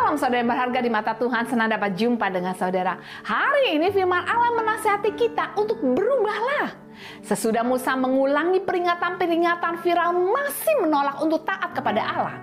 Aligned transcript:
Shalom 0.00 0.16
saudara 0.16 0.40
yang 0.40 0.48
berharga 0.48 0.80
di 0.80 0.88
mata 0.88 1.12
Tuhan, 1.12 1.44
senang 1.44 1.68
dapat 1.76 1.92
jumpa 1.92 2.32
dengan 2.32 2.56
saudara. 2.56 2.96
Hari 3.20 3.76
ini 3.76 3.92
firman 3.92 4.24
Allah 4.24 4.56
menasihati 4.56 5.12
kita 5.12 5.52
untuk 5.60 5.76
berubahlah. 5.76 6.72
Sesudah 7.20 7.60
Musa 7.60 7.92
mengulangi 8.00 8.64
peringatan-peringatan, 8.64 9.84
Firaun 9.84 10.32
masih 10.32 10.88
menolak 10.88 11.20
untuk 11.20 11.44
taat 11.44 11.76
kepada 11.76 12.00
Allah. 12.00 12.36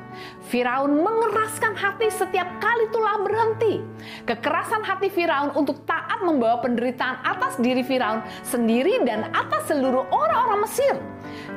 Firaun 0.54 1.02
mengeraskan 1.02 1.74
hati 1.74 2.14
setiap 2.14 2.46
kali 2.62 2.94
tulah 2.94 3.26
berhenti. 3.26 3.82
Kekerasan 4.30 4.86
hati 4.86 5.10
Firaun 5.10 5.50
untuk 5.58 5.82
taat 5.90 6.22
membawa 6.22 6.62
penderitaan 6.62 7.26
atas 7.26 7.58
diri 7.58 7.82
Firaun 7.82 8.22
sendiri 8.46 9.02
dan 9.02 9.34
atas 9.34 9.66
seluruh 9.74 10.06
orang-orang 10.14 10.62
Mesir. 10.62 10.94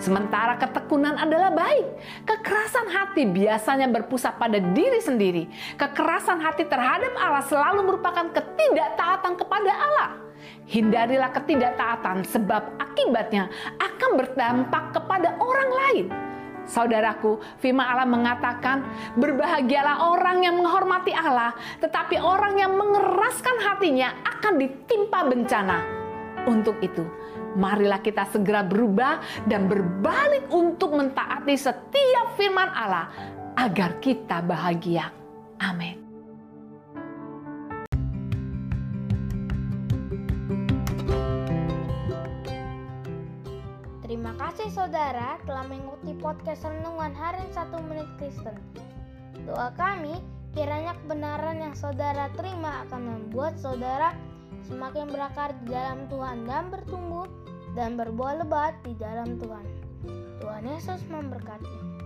Sementara 0.01 0.57
ketekunan 0.57 1.21
adalah 1.21 1.53
baik. 1.53 1.87
Kekerasan 2.25 2.89
hati 2.89 3.29
biasanya 3.29 3.85
berpusat 3.93 4.41
pada 4.41 4.57
diri 4.57 4.97
sendiri. 4.97 5.45
Kekerasan 5.77 6.41
hati 6.41 6.65
terhadap 6.65 7.13
Allah 7.21 7.45
selalu 7.45 7.85
merupakan 7.85 8.33
ketidaktaatan 8.33 9.37
kepada 9.37 9.73
Allah. 9.77 10.11
Hindarilah 10.65 11.29
ketidaktaatan 11.37 12.25
sebab 12.25 12.81
akibatnya 12.81 13.53
akan 13.77 14.11
berdampak 14.17 14.97
kepada 14.97 15.37
orang 15.37 15.71
lain. 15.71 16.07
Saudaraku, 16.65 17.43
firman 17.59 17.83
Allah 17.83 18.07
mengatakan, 18.07 18.87
"Berbahagialah 19.21 20.07
orang 20.17 20.47
yang 20.47 20.55
menghormati 20.57 21.11
Allah, 21.11 21.53
tetapi 21.83 22.17
orang 22.23 22.57
yang 22.57 22.73
mengeraskan 22.73 23.59
hatinya 23.69 24.17
akan 24.25 24.57
ditimpa 24.57 25.27
bencana." 25.27 25.83
Untuk 26.47 26.79
itu, 26.81 27.05
marilah 27.57 28.03
kita 28.03 28.29
segera 28.31 28.63
berubah 28.63 29.23
dan 29.47 29.67
berbalik 29.67 30.47
untuk 30.51 30.95
mentaati 30.95 31.55
setiap 31.57 32.37
firman 32.39 32.71
Allah 32.71 33.11
agar 33.59 33.99
kita 33.99 34.45
bahagia. 34.45 35.11
Amin. 35.61 36.01
Terima 44.11 44.35
kasih 44.35 44.75
saudara 44.75 45.39
telah 45.47 45.71
mengikuti 45.71 46.19
podcast 46.19 46.67
Renungan 46.67 47.15
Harian 47.15 47.47
1 47.55 47.89
Menit 47.89 48.11
Kristen. 48.19 48.59
Doa 49.47 49.71
kami, 49.79 50.19
kiranya 50.51 50.99
kebenaran 51.05 51.63
yang 51.63 51.75
saudara 51.79 52.27
terima 52.35 52.83
akan 52.89 53.01
membuat 53.07 53.55
saudara 53.63 54.11
semakin 54.67 55.09
berakar 55.09 55.55
di 55.63 55.73
dalam 55.73 56.09
Tuhan 56.11 56.45
dan 56.49 56.69
bertumbuh 56.73 57.29
dan 57.79 57.95
berbuah 57.95 58.45
lebat 58.45 58.75
di 58.83 58.97
dalam 58.99 59.39
Tuhan. 59.39 59.67
Tuhan 60.41 60.65
Yesus 60.67 61.01
memberkati. 61.07 62.00